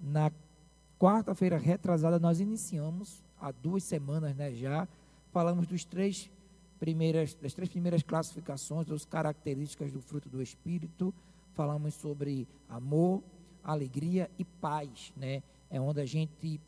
[0.00, 0.30] na
[0.98, 4.88] quarta-feira retrasada, nós iniciamos, há duas semanas né, já,
[5.30, 6.30] falamos dos três
[6.78, 11.12] primeiras, das três primeiras classificações, das características do fruto do Espírito.
[11.54, 13.22] Falamos sobre amor,
[13.62, 15.42] alegria e paz, né?
[15.70, 16.60] É onde a gente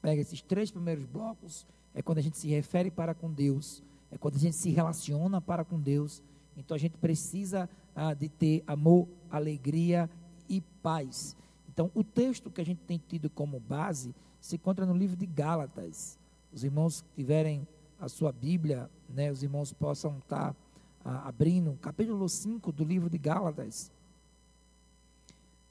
[0.00, 4.18] pega esses três primeiros blocos, é quando a gente se refere para com Deus, é
[4.18, 6.22] quando a gente se relaciona para com Deus.
[6.56, 10.08] Então a gente precisa ah, de ter amor, alegria
[10.48, 11.36] e paz.
[11.72, 15.24] Então o texto que a gente tem tido como base se encontra no livro de
[15.24, 16.18] Gálatas.
[16.52, 17.66] Os irmãos que tiverem
[17.98, 20.54] a sua Bíblia, né, os irmãos possam estar
[21.02, 23.90] ah, abrindo, capítulo 5 do livro de Gálatas,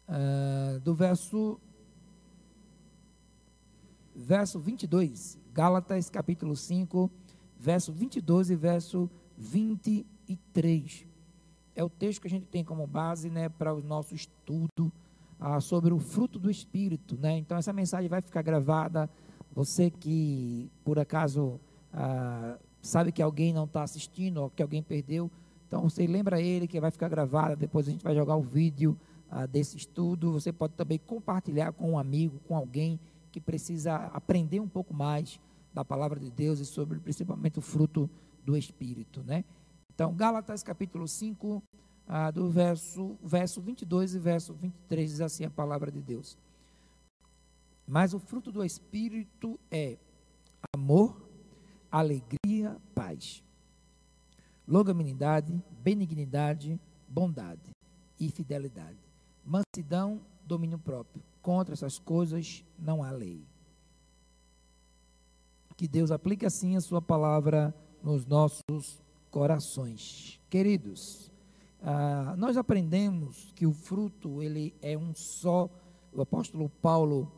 [0.08, 1.60] ah, do verso,
[4.16, 7.12] verso 22, Gálatas capítulo 5,
[7.60, 11.05] verso 22 e verso 23.
[11.76, 14.91] É o texto que a gente tem como base né, para o nosso estudo
[15.41, 17.18] ah, sobre o fruto do Espírito.
[17.20, 17.40] Né?
[17.40, 19.10] Então, essa mensagem vai ficar gravada.
[19.54, 21.60] Você que, por acaso,
[21.91, 25.29] ah, sabe que alguém não está assistindo ou que alguém perdeu,
[25.68, 28.98] então você lembra ele que vai ficar gravada, depois a gente vai jogar o vídeo
[29.29, 30.34] ah, desse estudo.
[30.34, 32.99] Você pode também compartilhar com um amigo, com alguém
[33.32, 35.40] que precisa aprender um pouco mais
[35.73, 38.10] da palavra de Deus e sobre principalmente o fruto
[38.46, 39.46] do Espírito, né?
[39.94, 41.63] Então, Gálatas capítulo 5,
[42.13, 46.37] ah, do verso, verso 22 e verso 23, diz assim a palavra de Deus.
[47.87, 49.98] Mas o fruto do Espírito é
[50.76, 51.26] amor,
[51.89, 53.41] alegria, paz,
[54.67, 57.71] longanimidade, benignidade, bondade
[58.20, 58.99] e fidelidade,
[59.45, 61.23] mansidão, domínio próprio.
[61.41, 63.41] Contra essas coisas não há lei.
[65.78, 67.73] Que Deus aplique assim a sua palavra
[68.03, 69.01] nos nossos
[69.31, 70.41] corações.
[70.50, 71.31] Queridos,
[71.81, 75.69] ah, nós aprendemos que o fruto ele é um só.
[76.13, 77.31] O apóstolo Paulo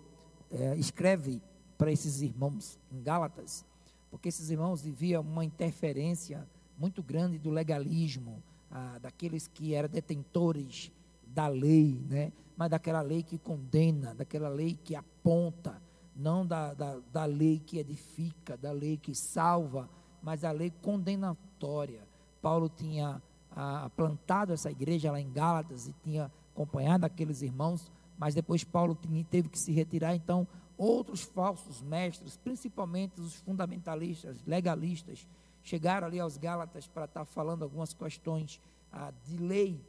[0.52, 1.42] eh, escreve
[1.78, 3.66] para esses irmãos em Gálatas
[4.14, 6.48] porque esses irmãos viviam uma interferência
[6.78, 10.92] muito grande do legalismo, ah, daqueles que eram detentores
[11.26, 12.32] da lei, né?
[12.56, 15.82] mas daquela lei que condena, daquela lei que aponta,
[16.16, 19.90] não da, da, da lei que edifica, da lei que salva,
[20.22, 22.08] mas da lei condenatória.
[22.40, 23.20] Paulo tinha
[23.56, 28.98] ah, plantado essa igreja lá em Gálatas e tinha acompanhado aqueles irmãos, mas depois Paulo
[29.30, 30.48] teve que se retirar, então
[30.78, 35.28] outros falsos mestres, principalmente os fundamentalistas, legalistas,
[35.64, 38.62] chegaram ali aos Gálatas para estar falando algumas questões
[38.92, 39.80] ah, de lei,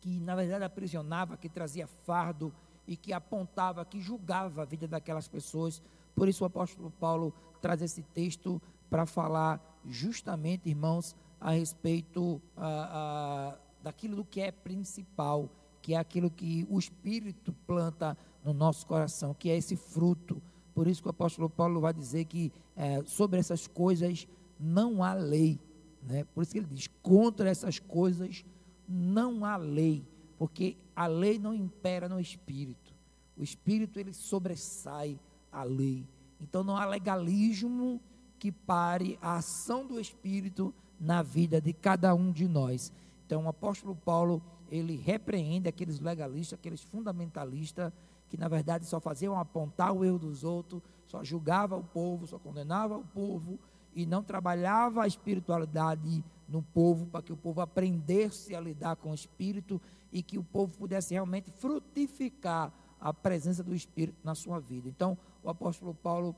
[0.00, 2.52] que na verdade aprisionava, que trazia fardo
[2.86, 5.82] e que apontava, que julgava a vida daquelas pessoas.
[6.14, 13.54] Por isso o apóstolo Paulo traz esse texto para falar justamente, irmãos, a respeito ah,
[13.54, 15.50] ah, daquilo que é principal,
[15.82, 20.42] que é aquilo que o Espírito planta no nosso coração, que é esse fruto.
[20.74, 24.26] Por isso que o apóstolo Paulo vai dizer que é, sobre essas coisas
[24.58, 25.58] não há lei.
[26.02, 26.24] Né?
[26.34, 28.44] Por isso que ele diz: contra essas coisas
[28.88, 30.06] não há lei,
[30.38, 32.94] porque a lei não impera no espírito.
[33.36, 35.18] O espírito ele sobressai
[35.52, 36.06] a lei.
[36.40, 38.00] Então não há legalismo
[38.38, 42.92] que pare a ação do espírito na vida de cada um de nós.
[43.26, 47.92] Então o apóstolo Paulo ele repreende aqueles legalistas, aqueles fundamentalistas
[48.28, 52.38] que na verdade só faziam apontar o erro dos outros, só julgava o povo, só
[52.38, 53.58] condenava o povo
[53.94, 59.10] e não trabalhava a espiritualidade no povo para que o povo aprendesse a lidar com
[59.10, 59.80] o espírito
[60.12, 64.88] e que o povo pudesse realmente frutificar a presença do espírito na sua vida.
[64.88, 66.34] Então, o apóstolo Paulo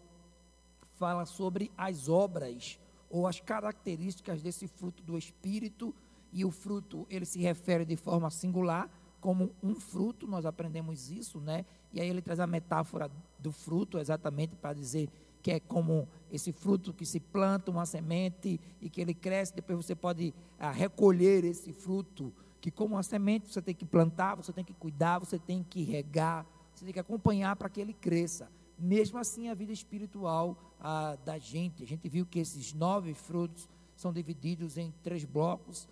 [0.96, 2.78] fala sobre as obras
[3.10, 5.94] ou as características desse fruto do espírito
[6.32, 11.40] e o fruto ele se refere de forma singular como um fruto, nós aprendemos isso,
[11.40, 11.64] né?
[11.92, 15.08] E aí ele traz a metáfora do fruto, exatamente para dizer
[15.42, 19.84] que é como esse fruto que se planta uma semente e que ele cresce, depois
[19.84, 24.52] você pode ah, recolher esse fruto, que como uma semente você tem que plantar, você
[24.52, 26.44] tem que cuidar, você tem que regar,
[26.74, 28.48] você tem que acompanhar para que ele cresça.
[28.78, 33.68] Mesmo assim, a vida espiritual ah, da gente, a gente viu que esses nove frutos
[33.96, 35.88] são divididos em três blocos,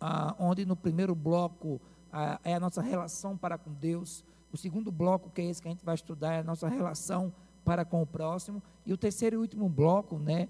[0.00, 1.80] ah, onde no primeiro bloco
[2.10, 5.68] ah, é a nossa relação para com Deus, o segundo bloco, que é esse que
[5.68, 7.32] a gente vai estudar, é a nossa relação
[7.64, 8.62] para com o próximo.
[8.84, 10.48] E o terceiro e último bloco, né,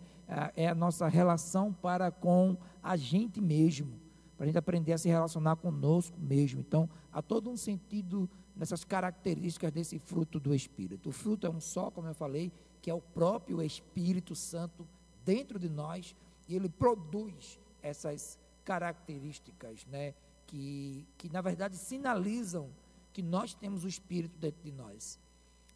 [0.56, 3.92] é a nossa relação para com a gente mesmo,
[4.36, 6.60] para a gente aprender a se relacionar conosco mesmo.
[6.60, 11.08] Então, há todo um sentido nessas características desse fruto do Espírito.
[11.08, 14.86] O fruto é um só, como eu falei, que é o próprio Espírito Santo
[15.24, 16.14] dentro de nós,
[16.48, 20.14] e ele produz essas características, né,
[20.46, 22.70] que, que na verdade sinalizam
[23.12, 25.18] que nós temos o Espírito dentro de nós.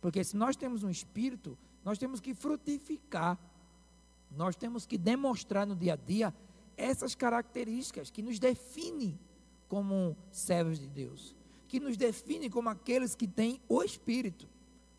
[0.01, 3.39] Porque se nós temos um Espírito, nós temos que frutificar,
[4.31, 6.35] nós temos que demonstrar no dia a dia
[6.77, 9.19] essas características que nos definem
[9.69, 11.36] como servos de Deus,
[11.67, 14.49] que nos definem como aqueles que têm o Espírito.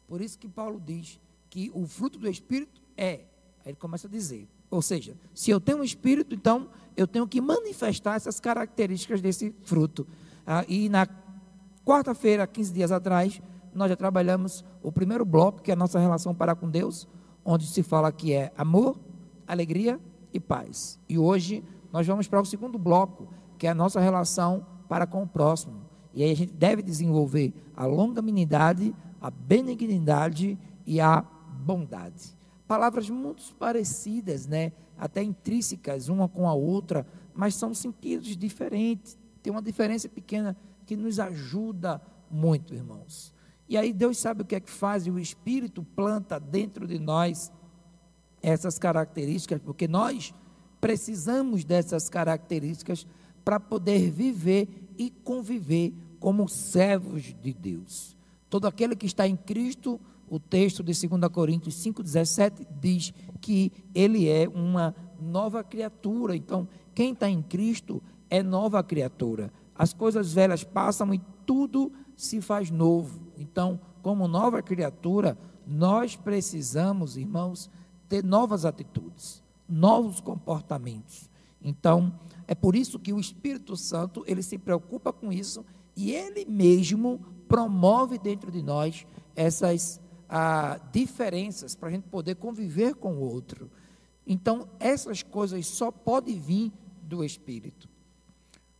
[0.07, 1.19] Por isso que Paulo diz
[1.49, 3.25] que o fruto do Espírito é,
[3.65, 7.27] aí ele começa a dizer, ou seja, se eu tenho um Espírito, então eu tenho
[7.27, 10.07] que manifestar essas características desse fruto.
[10.45, 11.07] Ah, e na
[11.85, 13.41] quarta-feira, 15 dias atrás,
[13.73, 17.07] nós já trabalhamos o primeiro bloco, que é a nossa relação para com Deus,
[17.45, 18.99] onde se fala que é amor,
[19.47, 19.99] alegria
[20.33, 20.99] e paz.
[21.07, 23.27] E hoje nós vamos para o segundo bloco,
[23.57, 25.86] que é a nossa relação para com o próximo.
[26.17, 28.91] E aí a gente deve desenvolver a longanimidade,
[29.21, 32.35] a benignidade e a bondade.
[32.67, 34.71] Palavras muito parecidas, né?
[34.97, 37.05] até intrínsecas uma com a outra,
[37.35, 39.15] mas são sentidos diferentes.
[39.43, 43.31] Tem uma diferença pequena que nos ajuda muito, irmãos.
[43.69, 46.97] E aí Deus sabe o que é que faz, e o Espírito planta dentro de
[46.97, 47.51] nós
[48.41, 50.33] essas características, porque nós
[50.81, 53.05] precisamos dessas características
[53.45, 54.67] para poder viver
[54.97, 58.17] e conviver como servos de Deus.
[58.49, 59.99] Todo aquele que está em Cristo,
[60.29, 66.35] o texto de 2 Coríntios 5,17 diz que ele é uma nova criatura.
[66.35, 69.51] Então, quem está em Cristo é nova criatura.
[69.75, 73.19] As coisas velhas passam e tudo se faz novo.
[73.37, 77.69] Então, como nova criatura, nós precisamos, irmãos,
[78.07, 81.29] ter novas atitudes, novos comportamentos.
[81.61, 82.13] Então,
[82.47, 85.65] é por isso que o Espírito Santo, ele se preocupa com isso
[85.97, 89.99] e ele mesmo promove dentro de nós essas
[90.29, 93.71] ah, diferenças para a gente poder conviver com o outro.
[94.25, 96.71] Então, essas coisas só podem vir
[97.01, 97.89] do Espírito.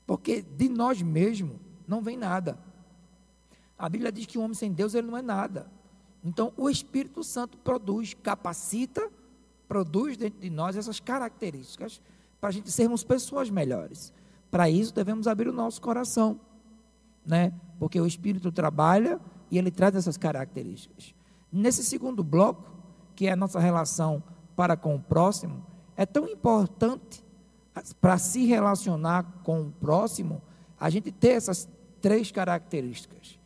[0.06, 2.60] Porque de nós mesmos não vem nada.
[3.76, 5.72] A Bíblia diz que o homem sem Deus ele não é nada.
[6.24, 9.10] Então, o Espírito Santo produz, capacita,
[9.68, 12.00] produz dentro de nós essas características
[12.40, 14.14] para a gente sermos pessoas melhores.
[14.52, 16.40] Para isso, devemos abrir o nosso coração,
[17.28, 17.52] né?
[17.78, 19.20] Porque o Espírito trabalha
[19.52, 21.14] e ele traz essas características.
[21.52, 22.72] Nesse segundo bloco,
[23.16, 24.24] que é a nossa relação
[24.56, 25.64] para com o próximo,
[25.96, 27.24] é tão importante
[28.02, 30.42] para se relacionar com o próximo,
[30.80, 31.70] a gente ter essas
[32.02, 33.40] três características: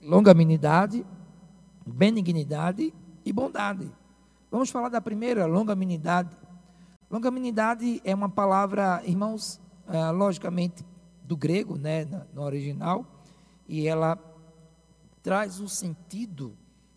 [0.00, 1.04] longanimidade,
[1.84, 2.92] benignidade
[3.24, 3.90] e bondade.
[4.50, 6.36] Vamos falar da primeira, longanimidade.
[7.10, 10.84] Longanimidade é uma palavra, irmãos, é, logicamente
[11.26, 13.04] do grego, né, no original,
[13.68, 14.18] e ela
[15.22, 16.56] traz o sentido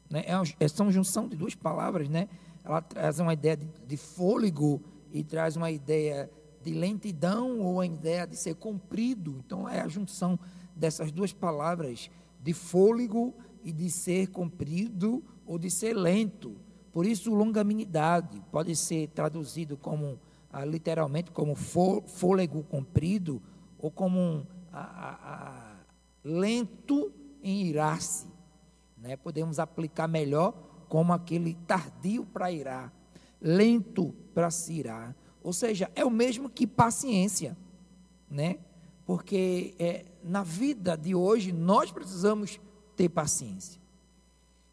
[0.09, 0.23] né?
[0.25, 2.27] É, é uma junção de duas palavras, né?
[2.63, 4.81] Ela traz uma ideia de, de fôlego
[5.11, 6.29] e traz uma ideia
[6.63, 9.41] de lentidão ou a ideia de ser comprido.
[9.45, 10.37] Então é a junção
[10.75, 12.09] dessas duas palavras,
[12.41, 13.33] de fôlego
[13.63, 16.55] e de ser comprido ou de ser lento.
[16.91, 20.19] Por isso, longanimidade pode ser traduzido como
[20.51, 23.41] ah, literalmente como fôlego comprido
[23.79, 24.45] ou como um,
[26.23, 27.11] lento
[27.41, 28.27] em irar-se
[29.01, 29.15] né?
[29.15, 30.53] Podemos aplicar melhor
[30.87, 32.93] como aquele tardio para irar,
[33.41, 35.15] lento para se irar.
[35.41, 37.57] Ou seja, é o mesmo que paciência,
[38.29, 38.57] né?
[39.05, 42.59] Porque é, na vida de hoje nós precisamos
[42.95, 43.79] ter paciência.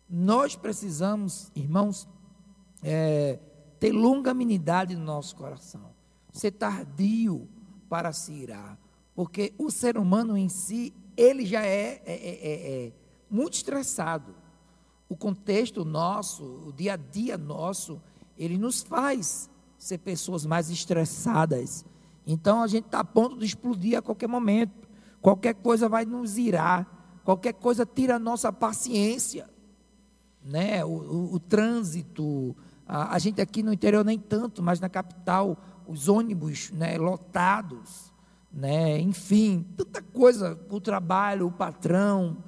[0.09, 2.09] Nós precisamos, irmãos,
[2.83, 3.39] é,
[3.79, 5.91] ter longanimidade no nosso coração,
[6.33, 7.49] ser tardio
[7.89, 8.79] para se irar,
[9.17, 12.93] porque o ser humano em si, ele já é, é, é, é
[13.31, 14.35] muito estressado.
[15.09, 17.99] O contexto nosso, o dia a dia nosso,
[18.37, 21.87] ele nos faz ser pessoas mais estressadas.
[22.27, 24.87] Então a gente está a ponto de explodir a qualquer momento.
[25.23, 27.21] Qualquer coisa vai nos irar.
[27.25, 29.49] Qualquer coisa tira a nossa paciência.
[30.45, 30.85] Né?
[30.85, 32.55] O, o, o trânsito.
[32.87, 35.57] A, a, gente aqui no interior nem tanto, mas na capital,
[35.87, 38.13] os ônibus né, lotados.
[38.57, 38.99] Né?
[38.99, 40.59] Enfim, tanta coisa.
[40.69, 42.43] O trabalho, o patrão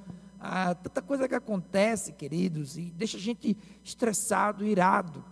[0.81, 5.23] tanta coisa que acontece, queridos, e deixa a gente estressado, irado.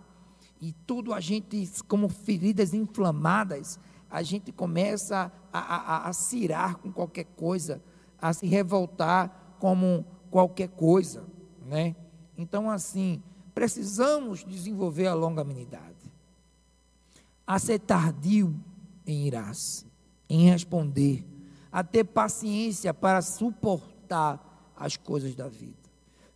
[0.60, 3.78] E tudo a gente, como feridas inflamadas,
[4.10, 7.82] a gente começa a, a, a cirar com qualquer coisa,
[8.20, 11.24] a se revoltar como qualquer coisa,
[11.64, 11.94] né?
[12.36, 13.22] Então, assim,
[13.54, 16.12] precisamos desenvolver a longanimidade,
[17.46, 18.54] a ser tardio
[19.06, 19.86] em irar-se,
[20.28, 21.24] em responder,
[21.70, 25.76] a ter paciência para suportar as coisas da vida.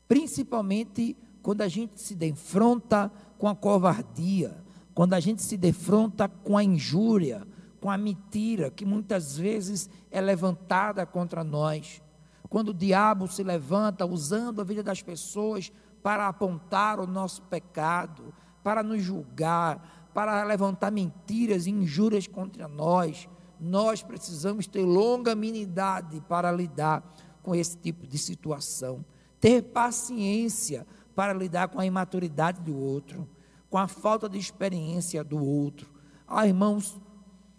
[0.08, 4.56] Principalmente quando a gente se defronta com a covardia,
[4.94, 7.46] quando a gente se defronta com a injúria,
[7.80, 12.00] com a mentira que muitas vezes é levantada contra nós,
[12.49, 15.72] quando o diabo se levanta usando a vida das pessoas
[16.02, 18.32] para apontar o nosso pecado,
[18.62, 23.28] para nos julgar, para levantar mentiras e injúrias contra nós,
[23.62, 29.04] nós precisamos ter longanimidade para lidar com esse tipo de situação,
[29.40, 33.28] ter paciência para lidar com a imaturidade do outro,
[33.71, 35.90] com a falta de experiência do outro.
[36.26, 37.00] Ah, irmãos,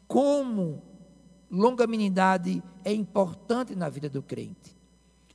[0.07, 0.83] como
[1.49, 4.75] longanimidade é importante na vida do crente.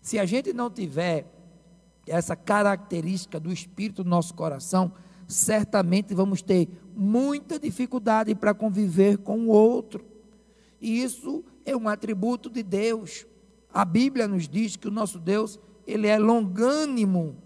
[0.03, 1.27] Se a gente não tiver
[2.07, 4.93] essa característica do espírito no nosso coração,
[5.27, 10.05] certamente vamos ter muita dificuldade para conviver com o outro.
[10.81, 13.27] E isso é um atributo de Deus.
[13.73, 17.37] A Bíblia nos diz que o nosso Deus, ele é longânimo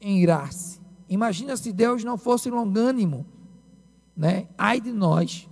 [0.00, 0.80] em irar-se.
[1.08, 3.26] Imagina se Deus não fosse longânimo,
[4.16, 4.48] né?
[4.56, 5.48] Ai de nós,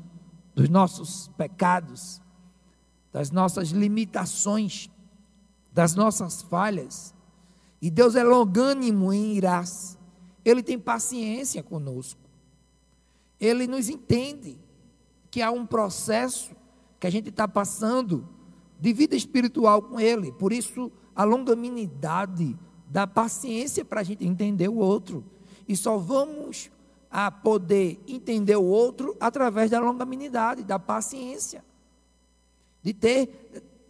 [0.54, 2.20] dos nossos pecados,
[3.12, 4.90] das nossas limitações,
[5.72, 7.14] das nossas falhas.
[7.80, 9.98] E Deus é longânimo em irar-se.
[10.44, 12.20] Ele tem paciência conosco.
[13.38, 14.58] Ele nos entende
[15.30, 16.54] que há um processo
[17.02, 18.28] que a gente está passando
[18.78, 20.30] de vida espiritual com Ele.
[20.30, 22.56] Por isso, a longanimidade
[22.88, 25.24] dá paciência para a gente entender o outro.
[25.66, 26.70] E só vamos
[27.10, 31.64] a poder entender o outro através da longanimidade, da paciência.
[32.80, 33.26] De ter,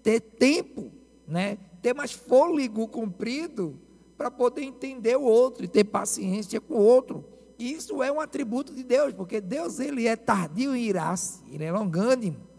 [0.02, 0.90] ter tempo,
[1.28, 1.58] né?
[1.82, 3.78] ter mais fôlego comprido
[4.16, 7.22] para poder entender o outro e ter paciência com o outro.
[7.58, 11.70] Isso é um atributo de Deus, porque Deus ele é tardio em irar-se, ele é
[11.70, 12.51] longânimo.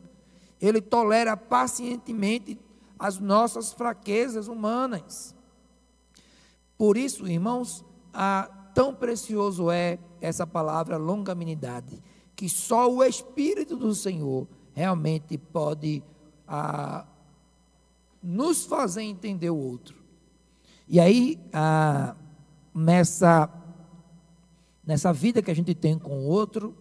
[0.65, 2.57] Ele tolera pacientemente
[2.97, 5.35] as nossas fraquezas humanas.
[6.77, 12.01] Por isso, irmãos, a, tão precioso é essa palavra longanimidade,
[12.33, 16.01] que só o Espírito do Senhor realmente pode
[16.47, 17.05] a,
[18.21, 19.97] nos fazer entender o outro.
[20.87, 22.15] E aí, ah,
[22.73, 23.49] nessa,
[24.85, 26.73] nessa vida que a gente tem com o outro,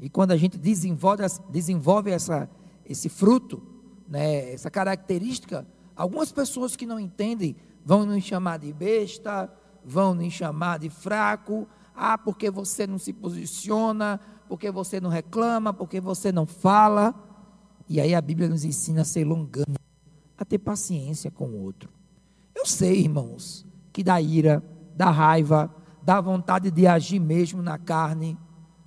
[0.00, 2.50] e quando a gente desenvolve, desenvolve essa,
[2.90, 3.62] esse fruto,
[4.08, 7.54] né, essa característica, algumas pessoas que não entendem
[7.84, 9.48] vão nos chamar de besta,
[9.84, 14.18] vão nos chamar de fraco, ah, porque você não se posiciona,
[14.48, 17.14] porque você não reclama, porque você não fala.
[17.88, 19.78] E aí a Bíblia nos ensina a ser longânimo,
[20.36, 21.88] a ter paciência com o outro.
[22.54, 24.62] Eu sei, irmãos, que dá ira,
[24.96, 28.36] dá raiva, dá vontade de agir mesmo na carne,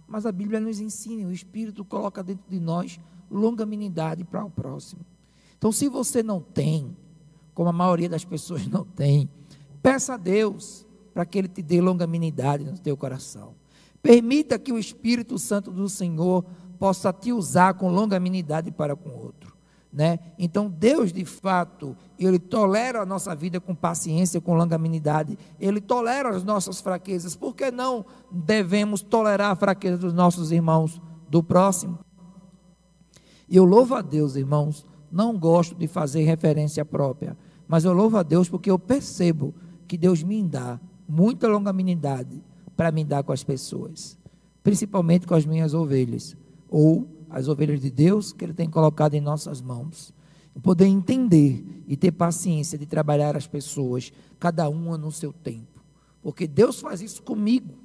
[0.06, 3.00] mas a Bíblia nos ensina, o Espírito coloca dentro de nós
[3.30, 5.06] longanimidade para o próximo.
[5.58, 6.96] Então, se você não tem,
[7.54, 9.30] como a maioria das pessoas não tem,
[9.82, 13.54] peça a Deus para que Ele te dê longanimidade no teu coração.
[14.02, 16.44] Permita que o Espírito Santo do Senhor
[16.78, 19.54] possa te usar com longanimidade para com o outro.
[19.94, 20.20] Né?
[20.40, 25.38] Então, Deus, de fato, Ele tolera a nossa vida com paciência, com longanimidade.
[25.60, 27.36] Ele tolera as nossas fraquezas.
[27.36, 31.00] Por que não devemos tolerar a fraqueza dos nossos irmãos
[31.30, 32.00] do próximo?
[33.54, 34.84] E eu louvo a Deus, irmãos.
[35.12, 39.54] Não gosto de fazer referência própria, mas eu louvo a Deus porque eu percebo
[39.88, 42.42] que Deus me dá muita longanimidade
[42.76, 44.18] para me dar com as pessoas,
[44.64, 46.36] principalmente com as minhas ovelhas,
[46.68, 50.12] ou as ovelhas de Deus que Ele tem colocado em nossas mãos.
[50.64, 55.80] Poder entender e ter paciência de trabalhar as pessoas, cada uma no seu tempo.
[56.24, 57.76] Porque Deus faz isso comigo.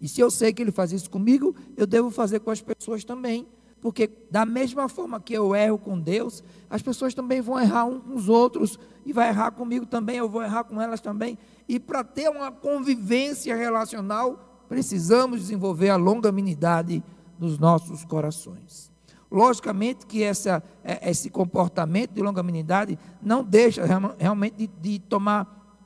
[0.00, 3.02] E se eu sei que Ele faz isso comigo, eu devo fazer com as pessoas
[3.02, 3.44] também.
[3.86, 8.02] Porque da mesma forma que eu erro com Deus, as pessoas também vão errar uns
[8.02, 8.80] com os outros.
[9.04, 11.38] E vai errar comigo também, eu vou errar com elas também.
[11.68, 17.00] E para ter uma convivência relacional, precisamos desenvolver a longanimidade
[17.38, 18.90] nos nossos corações.
[19.30, 23.84] Logicamente que essa, é, esse comportamento de longanimidade não deixa
[24.18, 25.78] realmente de, de, tomar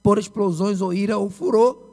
[0.00, 1.89] por explosões ou ira ou furor.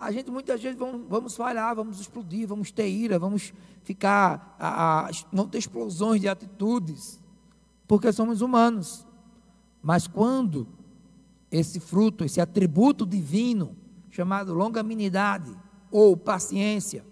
[0.00, 3.52] A gente muitas vezes vamos, vamos falhar, vamos explodir, vamos ter ira, vamos
[3.84, 7.20] ficar, a, a, vamos ter explosões de atitudes,
[7.86, 9.06] porque somos humanos.
[9.82, 10.66] Mas quando
[11.50, 13.76] esse fruto, esse atributo divino,
[14.08, 15.54] chamado longanimidade
[15.90, 17.04] ou paciência,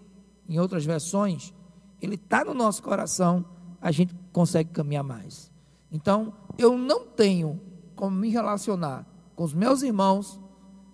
[0.47, 1.53] em outras versões,
[2.01, 3.45] ele está no nosso coração,
[3.79, 5.51] a gente consegue caminhar mais.
[5.91, 7.61] Então, eu não tenho
[7.95, 9.05] como me relacionar
[9.35, 10.39] com os meus irmãos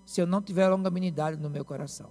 [0.05, 2.09] se eu não tiver longanimidade no meu coração.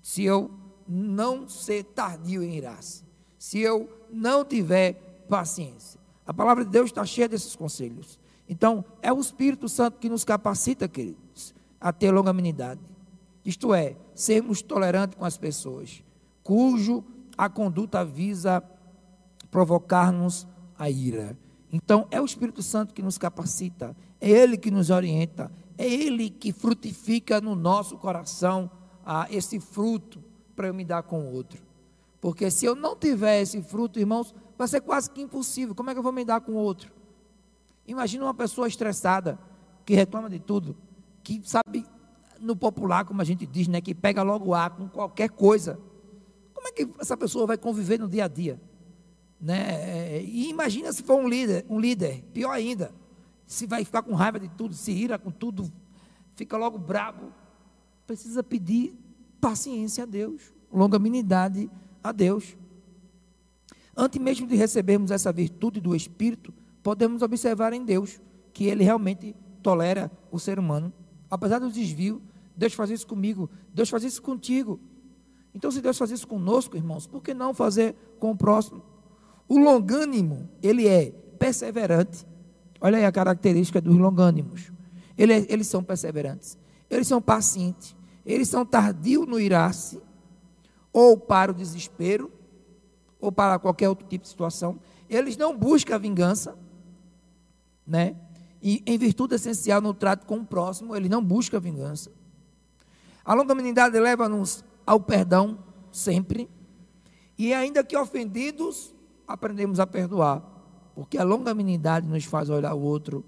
[0.00, 0.50] Se eu
[0.86, 3.04] não ser tardio em irar-se.
[3.38, 6.00] Se eu não tiver paciência.
[6.26, 8.18] A palavra de Deus está cheia desses conselhos.
[8.48, 12.80] Então, é o Espírito Santo que nos capacita, queridos, a ter longanimidade.
[13.44, 16.02] Isto é, sermos tolerantes com as pessoas,
[16.42, 17.04] cujo
[17.36, 18.62] a conduta visa
[19.50, 20.46] provocar-nos
[20.78, 21.36] a ira.
[21.72, 26.28] Então, é o Espírito Santo que nos capacita, é Ele que nos orienta, é Ele
[26.28, 28.68] que frutifica no nosso coração
[29.06, 30.22] ah, esse fruto
[30.56, 31.62] para eu me dar com o outro.
[32.20, 35.74] Porque se eu não tiver esse fruto, irmãos, vai ser quase que impossível.
[35.76, 36.92] Como é que eu vou me dar com o outro?
[37.86, 39.38] Imagina uma pessoa estressada,
[39.86, 40.76] que reclama de tudo,
[41.22, 41.86] que sabe,
[42.40, 45.78] no popular, como a gente diz, né, que pega logo ar com qualquer coisa.
[46.52, 48.60] Como é que essa pessoa vai conviver no dia a dia?
[49.40, 50.22] Né?
[50.24, 52.92] E imagina se for um líder, um líder, pior ainda,
[53.48, 55.72] se vai ficar com raiva de tudo, se ira com tudo,
[56.36, 57.32] fica logo bravo.
[58.06, 58.94] Precisa pedir
[59.40, 61.70] paciência a Deus, longanimidade
[62.04, 62.56] a Deus.
[63.96, 66.52] Antes mesmo de recebermos essa virtude do Espírito,
[66.82, 68.20] podemos observar em Deus
[68.52, 70.92] que Ele realmente tolera o ser humano.
[71.30, 72.20] Apesar do desvio,
[72.54, 74.78] Deus faz isso comigo, Deus faz isso contigo.
[75.54, 78.82] Então, se Deus faz isso conosco, irmãos, por que não fazer com o próximo?
[79.48, 82.26] O longânimo, ele é perseverante.
[82.80, 84.72] Olha aí a característica dos longânimos.
[85.16, 86.56] Ele é, eles são perseverantes,
[86.88, 90.00] eles são pacientes, eles são tardios no irar-se,
[90.92, 92.30] ou para o desespero,
[93.20, 94.78] ou para qualquer outro tipo de situação.
[95.08, 96.56] Eles não buscam a vingança,
[97.86, 98.16] né?
[98.62, 102.10] E em virtude essencial no trato com o próximo, ele não busca a vingança.
[103.24, 105.58] A longanimidade leva-nos ao perdão
[105.92, 106.48] sempre.
[107.36, 108.94] E ainda que ofendidos,
[109.26, 110.42] aprendemos a perdoar.
[110.98, 113.24] Porque a longanimidade nos faz olhar o outro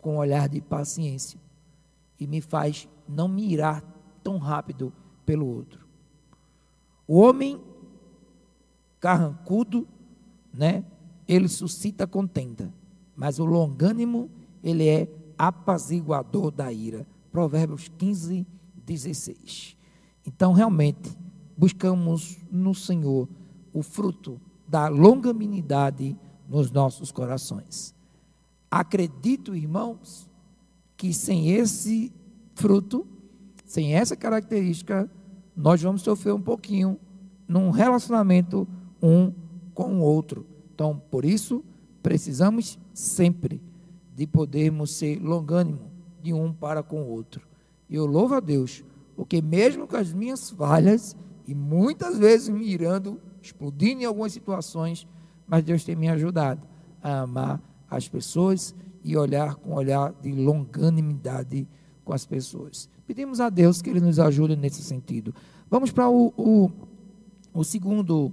[0.00, 1.38] com um olhar de paciência.
[2.18, 3.80] E me faz não mirar
[4.24, 4.92] tão rápido
[5.24, 5.86] pelo outro.
[7.06, 7.62] O homem
[8.98, 9.86] carrancudo,
[10.52, 10.84] né?
[11.28, 12.74] Ele suscita contenda,
[13.14, 14.28] mas o longânimo,
[14.60, 17.06] ele é apaziguador da ira.
[17.30, 18.44] Provérbios 15,
[18.84, 19.76] 16.
[20.26, 21.16] Então, realmente,
[21.56, 23.28] buscamos no Senhor
[23.72, 26.18] o fruto da longanimidade
[26.52, 27.94] nos nossos corações.
[28.70, 30.28] Acredito, irmãos,
[30.98, 32.12] que sem esse
[32.54, 33.06] fruto,
[33.64, 35.10] sem essa característica,
[35.56, 37.00] nós vamos sofrer um pouquinho
[37.48, 38.68] num relacionamento
[39.02, 39.32] um
[39.72, 40.46] com o outro.
[40.74, 41.64] Então, por isso,
[42.02, 43.58] precisamos sempre
[44.14, 45.90] de podermos ser longânimo
[46.22, 47.40] de um para com o outro.
[47.88, 48.84] E eu louvo a Deus,
[49.16, 51.16] porque mesmo com as minhas falhas,
[51.48, 55.06] e muitas vezes me irando, explodindo em algumas situações,
[55.52, 56.66] mas Deus tem me ajudado
[57.02, 57.60] a amar
[57.90, 61.68] as pessoas e olhar com olhar de longanimidade
[62.02, 62.88] com as pessoas.
[63.06, 65.34] Pedimos a Deus que Ele nos ajude nesse sentido.
[65.68, 66.70] Vamos para o, o,
[67.52, 68.32] o segundo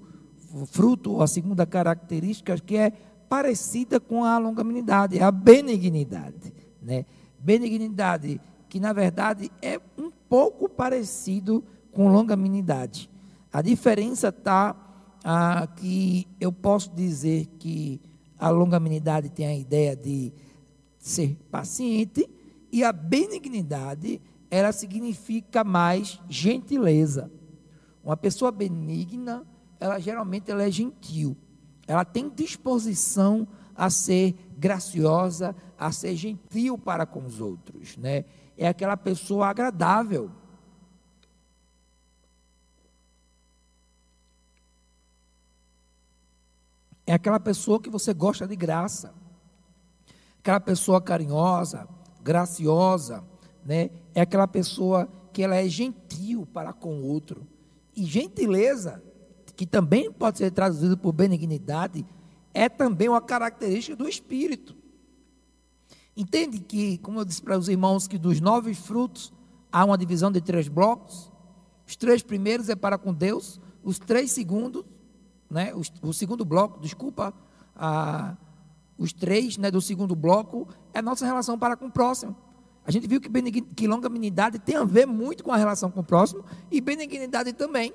[0.67, 2.91] fruto, a segunda característica, que é
[3.27, 6.53] parecida com a longanimidade, é a benignidade.
[6.81, 7.05] Né?
[7.37, 13.09] Benignidade, que na verdade é um pouco parecido com longanimidade.
[13.51, 14.73] A diferença está
[15.23, 18.01] ah, que eu posso dizer que
[18.37, 20.31] a longanimidade tem a ideia de
[20.97, 22.29] ser paciente
[22.71, 27.31] e a benignidade ela significa mais gentileza.
[28.03, 29.45] Uma pessoa benigna,
[29.79, 31.35] ela geralmente ela é gentil.
[31.87, 38.25] Ela tem disposição a ser graciosa, a ser gentil para com os outros, né?
[38.57, 40.29] É aquela pessoa agradável.
[47.09, 49.15] É aquela pessoa que você gosta de graça.
[50.37, 51.87] Aquela pessoa carinhosa,
[52.21, 53.23] graciosa,
[53.65, 53.89] né?
[54.13, 57.47] É aquela pessoa que ela é gentil para com o outro.
[57.95, 59.01] E gentileza,
[59.55, 62.05] que também pode ser traduzido por benignidade,
[62.53, 64.77] é também uma característica do espírito.
[66.15, 69.33] Entende que, como eu disse para os irmãos, que dos nove frutos
[69.71, 71.31] há uma divisão de três blocos?
[71.87, 74.85] Os três primeiros é para com Deus, os três segundos,
[75.49, 77.33] né, o, o segundo bloco, desculpa,
[77.75, 78.35] a,
[78.97, 82.35] os três né, do segundo bloco é a nossa relação para com o próximo.
[82.85, 83.29] A gente viu que,
[83.61, 87.93] que longanimidade tem a ver muito com a relação com o próximo e benignidade também.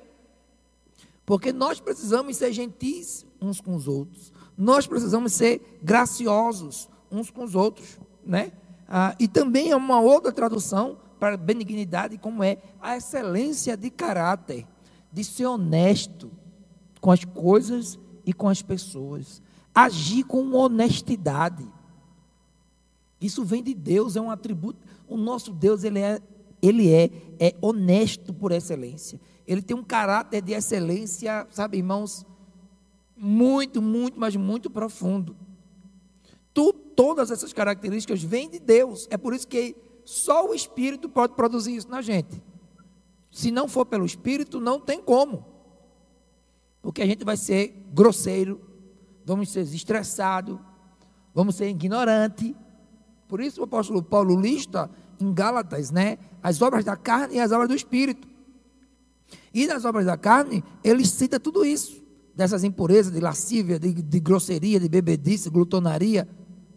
[1.27, 4.33] Porque nós precisamos ser gentis uns com os outros.
[4.57, 7.99] Nós precisamos ser graciosos uns com os outros.
[8.25, 8.53] Né?
[8.89, 14.67] Ah, e também é uma outra tradução para benignidade, como é a excelência de caráter,
[15.13, 16.31] de ser honesto
[17.05, 19.43] com as coisas e com as pessoas.
[19.75, 21.71] Agir com honestidade.
[23.21, 24.79] Isso vem de Deus, é um atributo.
[25.07, 26.19] O nosso Deus, ele é,
[26.63, 29.21] ele é, é honesto por excelência.
[29.47, 32.25] Ele tem um caráter de excelência, sabe, irmãos,
[33.15, 35.37] muito, muito, mas muito profundo.
[36.55, 39.07] Tu, todas essas características vêm de Deus.
[39.11, 42.43] É por isso que só o Espírito pode produzir isso na gente.
[43.31, 45.53] Se não for pelo Espírito, não tem como.
[46.85, 48.61] Porque a gente vai ser grosseiro,
[49.25, 50.61] vamos ser estressado,
[51.35, 52.55] vamos ser ignorante,
[53.27, 57.53] Por isso o apóstolo Paulo lista em Gálatas, né, as obras da carne e as
[57.53, 58.29] obras do espírito.
[59.53, 62.05] E nas obras da carne, ele cita tudo isso,
[62.37, 66.29] dessas impurezas, de lascívia, de, de grosseria, de bebedice, glutonaria,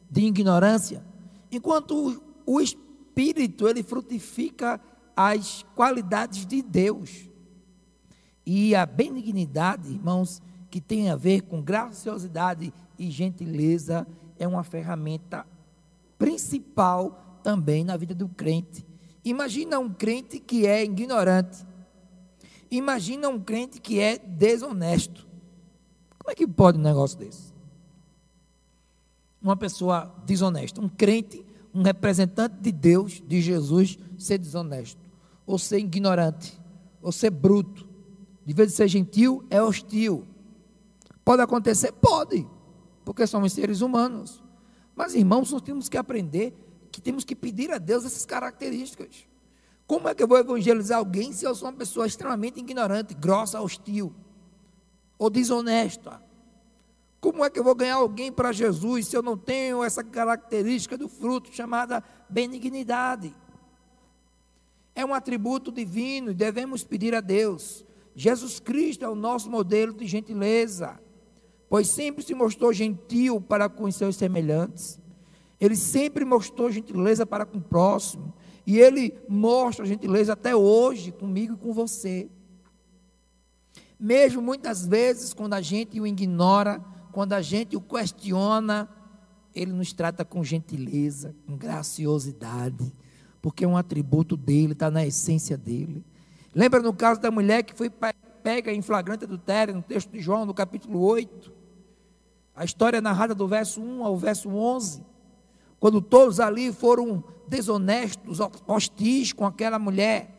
[0.10, 1.04] de ignorância.
[1.52, 4.80] Enquanto o, o espírito, ele frutifica
[5.14, 7.30] as qualidades de Deus.
[8.50, 14.08] E a benignidade, irmãos, que tem a ver com graciosidade e gentileza,
[14.40, 15.46] é uma ferramenta
[16.18, 18.88] principal também na vida do crente.
[19.26, 21.68] Imagina um crente que é ignorante.
[22.72, 25.28] Imagina um crente que é desonesto.
[26.18, 27.54] Como é que pode um negócio desse?
[29.42, 35.02] Uma pessoa desonesta, um crente, um representante de Deus, de Jesus, ser desonesto,
[35.46, 36.58] ou ser ignorante,
[37.02, 37.97] ou ser bruto.
[38.48, 40.26] De vez de ser gentil, é hostil.
[41.26, 41.92] Pode acontecer?
[41.92, 42.48] Pode,
[43.04, 44.42] porque somos seres humanos.
[44.96, 46.54] Mas, irmãos, nós temos que aprender
[46.90, 49.28] que temos que pedir a Deus essas características.
[49.86, 53.60] Como é que eu vou evangelizar alguém se eu sou uma pessoa extremamente ignorante, grossa,
[53.60, 54.16] hostil
[55.20, 56.24] ou desonesta?
[57.20, 60.98] Como é que eu vou ganhar alguém para Jesus se eu não tenho essa característica
[60.98, 63.36] do fruto chamada benignidade?
[64.96, 67.86] É um atributo divino e devemos pedir a Deus.
[68.18, 71.00] Jesus Cristo é o nosso modelo de gentileza
[71.70, 75.00] pois sempre se mostrou gentil para com os seus semelhantes.
[75.60, 78.34] Ele sempre mostrou gentileza para com o próximo.
[78.66, 82.30] E ele mostra gentileza até hoje comigo e com você.
[84.00, 88.88] Mesmo muitas vezes, quando a gente o ignora, quando a gente o questiona,
[89.56, 92.94] ele nos trata com gentileza, com graciosidade,
[93.42, 96.04] porque é um atributo dele, está na essência dele.
[96.54, 97.92] Lembra no caso da mulher que foi
[98.44, 101.52] pega em flagrante adultério, no texto de João, no capítulo 8?
[102.56, 105.04] A história é narrada do verso 1 ao verso 11,
[105.80, 110.38] quando todos ali foram desonestos, hostis com aquela mulher,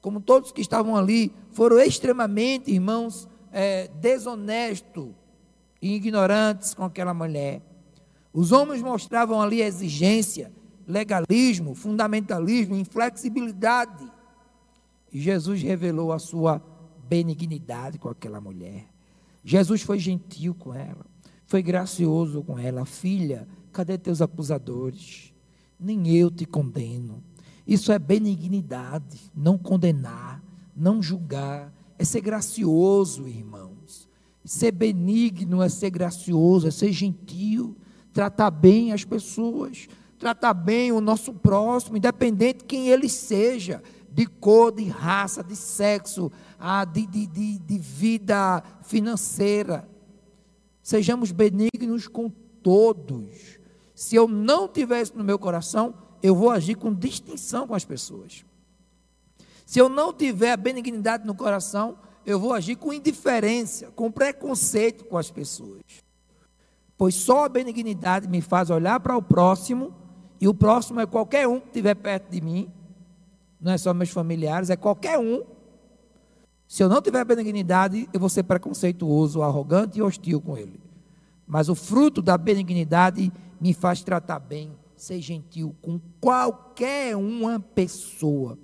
[0.00, 5.10] como todos que estavam ali foram extremamente, irmãos, é, desonestos
[5.80, 7.62] e ignorantes com aquela mulher.
[8.32, 10.52] Os homens mostravam ali exigência,
[10.86, 14.10] legalismo, fundamentalismo, inflexibilidade.
[15.18, 16.62] Jesus revelou a sua
[17.08, 18.86] benignidade com aquela mulher.
[19.44, 21.10] Jesus foi gentil com ela
[21.50, 25.34] foi gracioso com ela, filha, cadê teus acusadores?
[25.80, 27.24] Nem eu te condeno.
[27.66, 30.40] Isso é benignidade, não condenar,
[30.76, 34.08] não julgar, é ser gracioso, irmãos.
[34.44, 37.76] Ser benigno é ser gracioso, é ser gentil,
[38.12, 39.88] tratar bem as pessoas,
[40.20, 45.54] tratar bem o nosso próximo, independente de quem ele seja, de cor, de raça, de
[45.54, 49.88] sexo, ah, de, de, de, de vida financeira.
[50.82, 52.28] Sejamos benignos com
[52.62, 53.58] todos.
[53.94, 57.84] Se eu não tiver isso no meu coração, eu vou agir com distinção com as
[57.84, 58.44] pessoas.
[59.64, 65.04] Se eu não tiver a benignidade no coração, eu vou agir com indiferença, com preconceito
[65.04, 65.82] com as pessoas.
[66.98, 69.94] Pois só a benignidade me faz olhar para o próximo,
[70.40, 72.70] e o próximo é qualquer um que estiver perto de mim,
[73.60, 75.42] não é só meus familiares, é qualquer um
[76.70, 80.80] se eu não tiver benignidade, eu vou ser preconceituoso, arrogante e hostil com ele.
[81.44, 88.56] Mas o fruto da benignidade me faz tratar bem, ser gentil com qualquer uma pessoa,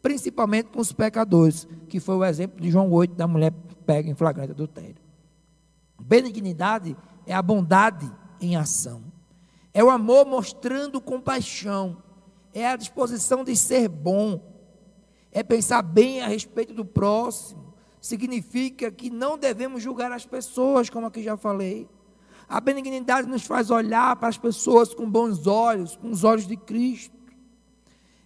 [0.00, 3.52] principalmente com os pecadores, que foi o exemplo de João 8 da mulher
[3.84, 5.02] pega em flagrante adultério.
[6.00, 9.02] Benignidade é a bondade em ação.
[9.74, 11.98] É o amor mostrando compaixão.
[12.54, 14.40] É a disposição de ser bom,
[15.32, 17.74] é pensar bem a respeito do próximo.
[18.00, 21.88] Significa que não devemos julgar as pessoas, como aqui já falei.
[22.48, 26.56] A benignidade nos faz olhar para as pessoas com bons olhos, com os olhos de
[26.56, 27.16] Cristo.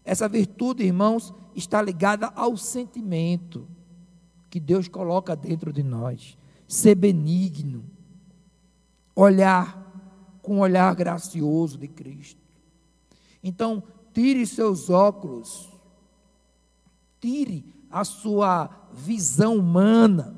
[0.05, 3.67] Essa virtude, irmãos, está ligada ao sentimento
[4.51, 6.37] que Deus coloca dentro de nós.
[6.67, 7.85] Ser benigno,
[9.15, 9.89] olhar
[10.43, 12.41] com o olhar gracioso de Cristo.
[13.43, 15.69] Então, tire seus óculos
[17.21, 20.37] Tire a sua visão humana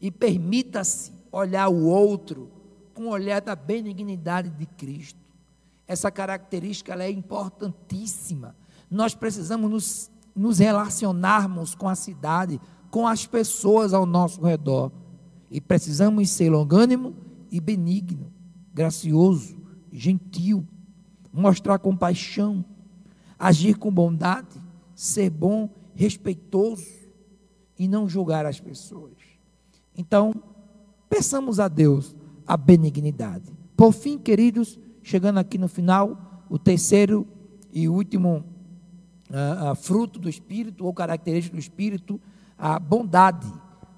[0.00, 2.50] e permita-se olhar o outro
[2.92, 5.18] com o olhar da benignidade de Cristo.
[5.86, 8.56] Essa característica é importantíssima.
[8.90, 14.90] Nós precisamos nos, nos relacionarmos com a cidade, com as pessoas ao nosso redor.
[15.50, 17.14] E precisamos ser longânimo
[17.50, 18.32] e benigno,
[18.74, 19.56] gracioso,
[19.92, 20.66] gentil,
[21.32, 22.64] mostrar compaixão,
[23.38, 24.60] agir com bondade,
[24.94, 26.86] ser bom respeitoso
[27.78, 29.12] e não julgar as pessoas.
[29.96, 30.34] Então,
[31.08, 33.52] peçamos a Deus a benignidade.
[33.76, 37.26] Por fim, queridos, chegando aqui no final, o terceiro
[37.72, 38.44] e último
[39.30, 42.20] uh, uh, fruto do Espírito, ou característica do Espírito,
[42.56, 43.46] a bondade.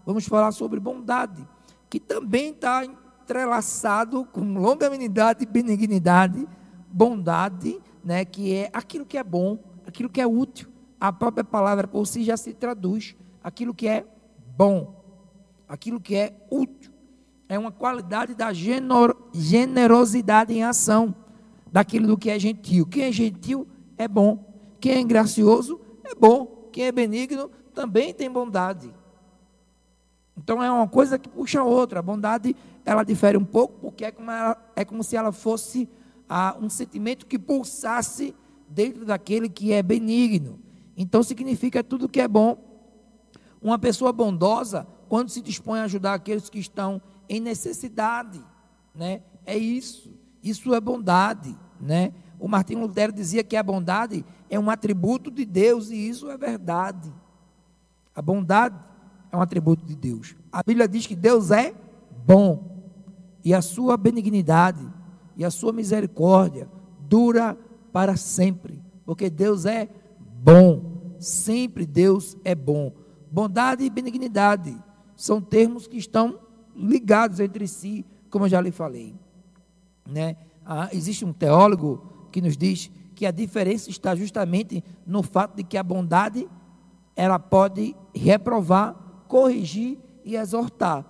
[0.04, 1.46] Vamos falar sobre bondade,
[1.88, 6.46] que também está entrelaçado com longanimidade, benignidade,
[6.90, 10.68] bondade, né, que é aquilo que é bom, aquilo que é útil.
[10.98, 14.04] A própria palavra por si já se traduz aquilo que é
[14.56, 14.94] bom,
[15.68, 16.92] aquilo que é útil.
[17.48, 21.14] É uma qualidade da generosidade em ação,
[21.72, 22.86] daquilo do que é gentil.
[22.86, 24.44] Quem é gentil é bom.
[24.78, 26.68] Quem é gracioso é bom.
[26.72, 28.94] Quem é benigno também tem bondade.
[30.36, 31.98] Então é uma coisa que puxa a outra.
[31.98, 35.88] A bondade ela difere um pouco porque é como, ela, é como se ela fosse
[36.32, 38.36] ah, um sentimento que pulsasse
[38.68, 40.60] dentro daquele que é benigno.
[40.96, 42.56] Então significa tudo que é bom.
[43.60, 48.40] Uma pessoa bondosa, quando se dispõe a ajudar aqueles que estão em necessidade,
[48.94, 49.22] né?
[49.44, 50.14] É isso.
[50.40, 52.12] Isso é bondade, né?
[52.38, 56.38] O Martinho Lutero dizia que a bondade é um atributo de Deus e isso é
[56.38, 57.12] verdade.
[58.14, 58.78] A bondade
[59.32, 60.36] é um atributo de Deus.
[60.52, 61.74] A Bíblia diz que Deus é
[62.24, 62.84] bom
[63.44, 64.99] e a sua benignidade
[65.40, 66.68] e a sua misericórdia
[67.08, 67.56] dura
[67.90, 69.88] para sempre, porque Deus é
[70.20, 71.14] bom.
[71.18, 72.92] Sempre Deus é bom.
[73.32, 74.76] Bondade e benignidade
[75.16, 76.38] são termos que estão
[76.76, 79.14] ligados entre si, como eu já lhe falei.
[80.06, 80.36] Né?
[80.62, 85.64] Ah, existe um teólogo que nos diz que a diferença está justamente no fato de
[85.64, 86.46] que a bondade
[87.16, 88.94] ela pode reprovar,
[89.26, 91.02] corrigir e exortar.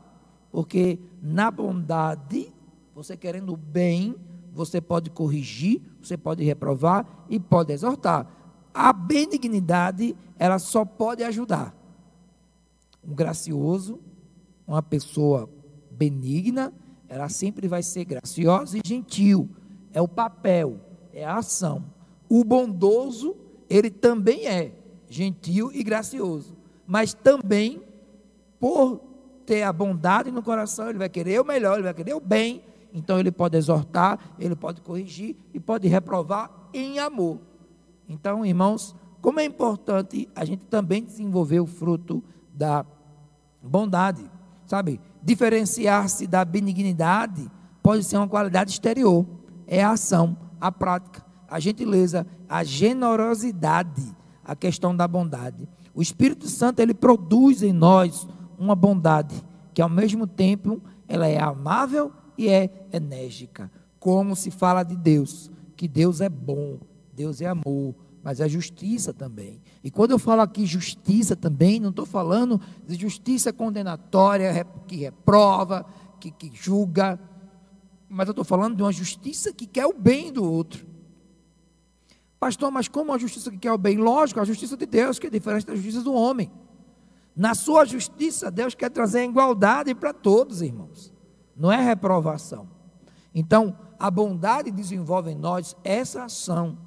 [0.52, 2.52] Porque na bondade,
[3.02, 4.14] você querendo o bem,
[4.52, 8.26] você pode corrigir, você pode reprovar e pode exortar.
[8.74, 11.74] A benignidade, ela só pode ajudar.
[13.02, 13.98] Um gracioso,
[14.66, 15.48] uma pessoa
[15.90, 16.74] benigna,
[17.08, 19.48] ela sempre vai ser graciosa e gentil.
[19.94, 20.78] É o papel,
[21.12, 21.84] é a ação.
[22.28, 23.34] O bondoso,
[23.68, 24.72] ele também é
[25.08, 26.54] gentil e gracioso,
[26.86, 27.82] mas também
[28.60, 29.00] por
[29.46, 32.62] ter a bondade no coração, ele vai querer o melhor, ele vai querer o bem,
[32.92, 37.38] então ele pode exortar, ele pode corrigir e pode reprovar em amor.
[38.08, 42.22] Então, irmãos, como é importante a gente também desenvolver o fruto
[42.52, 42.84] da
[43.62, 44.24] bondade,
[44.66, 45.00] sabe?
[45.22, 47.50] Diferenciar-se da benignidade
[47.82, 49.26] pode ser uma qualidade exterior,
[49.66, 55.68] é a ação, a prática, a gentileza, a generosidade, a questão da bondade.
[55.94, 58.26] O Espírito Santo ele produz em nós
[58.58, 63.70] uma bondade que ao mesmo tempo ela é amável e é enérgica.
[63.98, 66.78] Como se fala de Deus, que Deus é bom,
[67.12, 69.60] Deus é amor, mas é justiça também.
[69.84, 75.84] E quando eu falo aqui justiça também, não estou falando de justiça condenatória, que reprova,
[76.18, 77.20] que, que julga,
[78.08, 80.86] mas eu estou falando de uma justiça que quer o bem do outro.
[82.38, 83.98] Pastor, mas como a justiça que quer o bem?
[83.98, 86.50] Lógico, a justiça de Deus, que é diferente da justiça do homem.
[87.36, 91.12] Na sua justiça, Deus quer trazer igualdade para todos, irmãos.
[91.60, 92.66] Não é reprovação.
[93.34, 96.78] Então, a bondade desenvolve em nós essa ação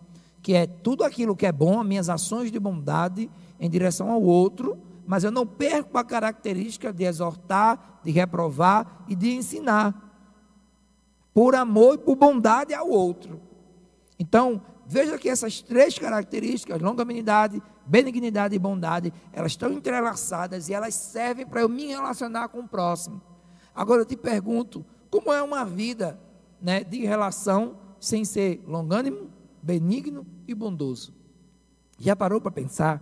[0.41, 4.77] que é tudo aquilo que é bom, minhas ações de bondade em direção ao outro,
[5.05, 9.95] mas eu não perco a característica de exortar, de reprovar e de ensinar,
[11.33, 13.39] por amor e por bondade ao outro.
[14.19, 20.95] Então, veja que essas três características, longanimidade, benignidade e bondade, elas estão entrelaçadas e elas
[20.95, 23.21] servem para eu me relacionar com o próximo.
[23.75, 26.19] Agora eu te pergunto, como é uma vida
[26.61, 29.29] né, de relação sem ser longânimo,
[29.61, 31.13] benigno e bondoso.
[31.97, 33.01] Já parou para pensar?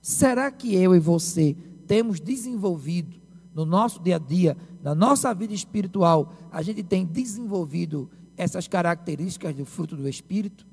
[0.00, 3.16] Será que eu e você temos desenvolvido
[3.54, 9.54] no nosso dia a dia, na nossa vida espiritual, a gente tem desenvolvido essas características
[9.54, 10.66] do fruto do Espírito?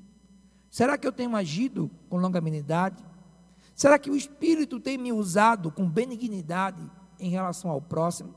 [0.70, 3.04] Será que eu tenho agido com longanimidade?
[3.74, 6.82] Será que o Espírito tem me usado com benignidade
[7.18, 8.34] em relação ao próximo?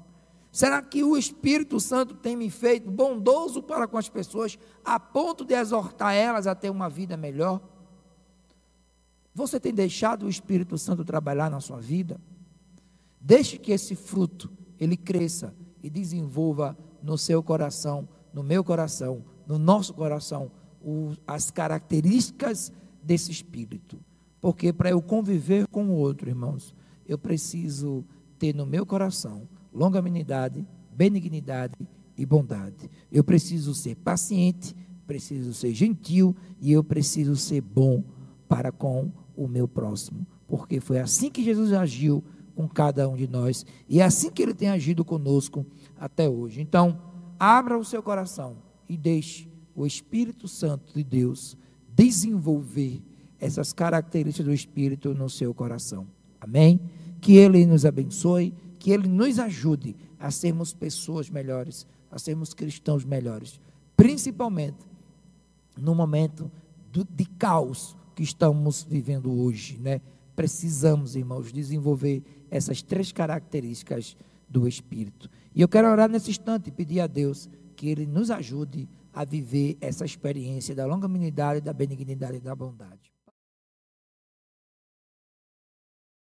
[0.52, 5.46] Será que o Espírito Santo tem me feito bondoso para com as pessoas, a ponto
[5.46, 7.62] de exortar elas a ter uma vida melhor?
[9.34, 12.20] Você tem deixado o Espírito Santo trabalhar na sua vida?
[13.22, 19.60] Deixe que esse fruto ele cresça e desenvolva no seu coração, no meu coração, no
[19.60, 22.72] nosso coração, o, as características
[23.04, 24.00] desse Espírito.
[24.42, 26.74] Porque para eu conviver com o outro, irmãos,
[27.06, 28.04] eu preciso
[28.40, 31.76] ter no meu coração longanimidade, benignidade
[32.18, 32.90] e bondade.
[33.12, 34.76] Eu preciso ser paciente,
[35.08, 38.04] preciso ser gentil e eu preciso ser bom
[38.48, 40.26] para com o meu próximo.
[40.48, 42.24] Porque foi assim que Jesus agiu
[42.56, 45.66] com cada um de nós e é assim que ele tem agido conosco
[45.98, 46.62] até hoje.
[46.62, 47.00] Então,
[47.40, 51.56] abra o seu coração e deixe o Espírito Santo de Deus
[51.96, 53.02] desenvolver
[53.40, 56.08] essas características do Espírito no seu coração.
[56.42, 56.82] Amém?
[57.22, 63.04] Que Ele nos abençoe, que Ele nos ajude a sermos pessoas melhores, a sermos cristãos
[63.04, 63.60] melhores,
[63.96, 64.88] principalmente
[65.78, 66.50] no momento
[66.92, 70.02] do, de caos que estamos vivendo hoje, né?
[70.36, 74.16] Precisamos, irmãos, desenvolver essas três características
[74.48, 75.30] do Espírito.
[75.54, 79.26] E eu quero orar nesse instante e pedir a Deus que Ele nos ajude a
[79.26, 83.09] viver essa experiência da longanimidade, da benignidade e da bondade.